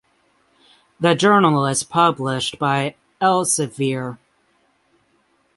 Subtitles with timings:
[0.99, 4.17] The journal is published by Elsevier.